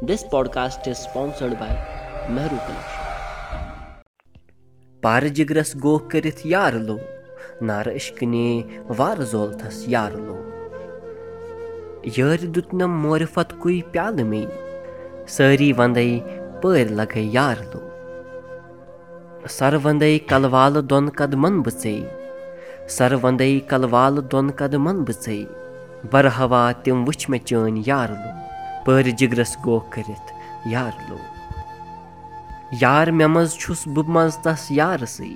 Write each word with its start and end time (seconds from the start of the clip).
This 0.00 0.22
podcast 0.22 0.86
is 0.86 0.96
sponsored 0.96 1.58
by 1.58 1.70
Mehru 2.34 2.58
Collection. 2.66 3.06
پارٕ 5.02 5.28
جِگرَس 5.38 5.74
گوٚو 5.82 5.98
کٔرِتھ 6.10 6.46
یارٕ 6.46 6.74
لو 6.86 6.96
نارٕ 7.70 7.94
عشقٕنے 7.94 8.46
وارٕ 8.98 9.24
زولتھَس 9.32 9.82
یارٕ 9.94 10.20
لو 10.26 10.36
یٲرِ 12.16 12.54
دیُتنَم 12.54 12.96
مورِفتکُے 13.02 13.80
پیالہٕ 13.92 14.26
مے 14.30 14.44
سٲری 15.36 15.72
وَندَے 15.78 16.08
پٲرۍ 16.62 16.90
لَگَے 16.98 17.22
یارٕ 17.36 17.62
لو 17.74 17.80
سَرٕ 19.58 19.80
وَندَے 19.84 20.18
کَلہٕ 20.28 20.50
والہٕ 20.52 20.82
دۄن 20.90 21.10
قدمَن 21.18 21.60
بہٕ 21.62 21.82
ژے 21.82 21.98
سَرٕ 22.96 23.18
وَندَے 23.22 23.58
کَلہٕ 23.70 23.90
والہٕ 23.92 24.24
دۄن 24.32 24.50
قدمَن 24.58 25.04
بہٕ 25.04 25.22
ژے 25.24 25.44
بَرہوا 26.10 26.70
تِم 26.82 27.04
وٕچھ 27.06 27.30
مےٚ 27.30 27.44
چٲنۍ 27.46 27.82
یارٕ 27.86 28.16
لو 28.22 28.37
پٲرِ 28.88 29.10
جِگرَس 29.20 29.56
گوکھ 29.64 29.90
کٔرِتھ 29.92 30.30
یار 30.72 30.92
لوگ 31.08 31.24
یار 32.82 33.06
مےٚ 33.18 33.28
منٛز 33.28 33.52
چھُس 33.60 33.86
بہٕ 33.94 34.08
منٛز 34.14 34.36
تَس 34.44 34.70
یارسٕے 34.70 35.34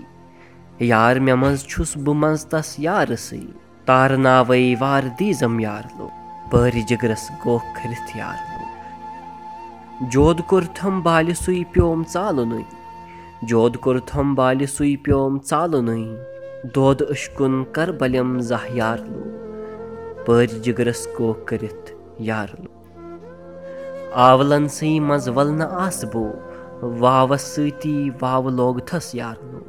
یار 0.92 1.16
مےٚ 1.24 1.36
منٛز 1.42 1.64
چھُس 1.70 1.96
بہٕ 2.04 2.16
منٛز 2.22 2.46
تَس 2.52 2.68
یارسٕے 2.86 3.40
تارٕ 3.86 4.18
ناوَے 4.24 4.74
وارٕ 4.80 5.08
دیٖزم 5.18 5.60
یار 5.60 5.84
لوگ 5.98 6.10
پٲرِ 6.50 6.82
جِگرَس 6.88 7.30
گوکھ 7.44 7.68
کٔرِتھ 7.76 8.16
یار 8.16 8.38
لوگ 8.56 10.08
جود 10.12 10.40
کوٚرتھم 10.48 11.00
بالہِ 11.04 11.36
سُے 11.44 11.62
پیوم 11.72 12.02
ژالنُے 12.12 12.62
جود 13.48 13.76
کوٚرتھم 13.84 14.34
بالہِ 14.34 14.68
سُے 14.76 14.96
پیوم 15.04 15.38
ژالنُے 15.48 16.02
دۄد 16.74 16.98
أشکُن 17.12 17.64
کَر 17.74 17.88
بَلٮ۪م 18.00 18.38
زاہ 18.48 18.64
یار 18.80 18.98
لوگ 19.12 20.24
پٲرِ 20.26 20.50
جِگرَس 20.64 21.08
گوکھ 21.18 21.46
کٔرِتھ 21.48 21.92
یار 22.30 22.48
لوگ 22.62 22.81
آولَن 24.14 24.66
سٕے 24.68 24.98
منٛز 25.00 25.28
وَلنہٕ 25.36 25.72
آسہٕ 25.84 26.08
بو 26.12 26.24
واوَس 27.00 27.42
سۭتی 27.54 28.10
واوٕ 28.20 28.50
لوگ 28.50 28.78
تھَس 28.88 29.14
یارنو 29.14 29.60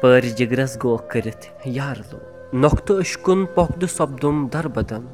پٲرِ 0.00 0.30
جِگرَس 0.38 0.76
گوکھ 0.82 1.04
کٔرِتھ 1.12 1.46
یارلو 1.78 2.18
نۄختہٕ 2.60 3.00
أشکُن 3.00 3.44
پۄختہٕ 3.54 3.92
سۄپدُم 3.96 4.46
دَربَدَن 4.52 5.04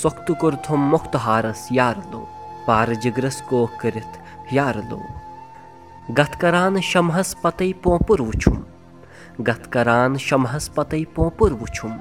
سۄختہٕ 0.00 0.38
کوٚرتھُم 0.40 0.88
مۄختہٕ 0.92 1.20
ہارَس 1.26 1.60
یارلو 1.70 2.24
پارٕ 2.66 2.94
جِگرَس 3.02 3.40
کوکھ 3.48 3.78
کٔرِتھ 3.80 4.18
یارلو 4.54 5.00
گَتھ 6.18 6.36
کَران 6.40 6.80
شمہَس 6.90 7.34
پَتَے 7.42 7.72
پونٛپُر 7.82 8.20
وٕچھُم 8.20 8.58
گَتھ 9.48 9.68
کَران 9.74 10.18
شمہَس 10.26 10.74
پَتَے 10.74 11.04
پونٛپُر 11.14 11.52
وٕچھُم 11.60 11.96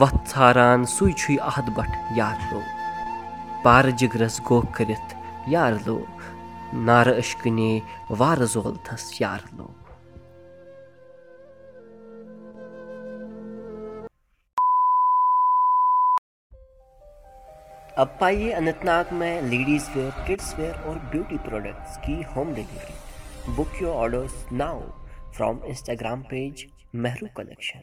وَتھ 0.00 0.18
ژھاران 0.30 0.84
سُے 0.94 1.12
چھُے 1.12 1.36
اَہَد 1.48 1.68
بَٹ 1.76 1.90
یارلو 2.16 2.60
پار 3.62 3.84
جِگرَس 3.90 4.40
گو 4.50 4.60
کٔرِتھ 4.60 5.14
یار 5.46 5.72
لو 5.86 6.04
نارٕ 6.72 7.18
أشکِنے 7.18 7.78
وارہ 8.10 8.44
زولتھس 8.44 9.20
یار 9.20 9.38
لو۔ 9.52 9.68
में 19.12 19.42
लेडीज 19.42 19.90
वेयर 19.96 20.10
किड्स 20.26 20.58
वेयर 20.58 20.74
और 20.74 20.98
ब्यूटी 20.98 21.38
प्रोडक्ट्स 21.38 21.96
की 21.96 22.22
home 22.22 22.54
delivery 22.54 23.54
book 23.54 23.82
your 23.82 23.94
orders 23.94 24.52
now 24.52 24.80
from 25.36 25.64
Instagram 25.64 26.22
page 26.22 26.66
Mehru 26.94 27.26
collection 27.36 27.80